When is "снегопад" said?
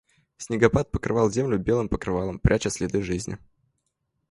0.37-0.89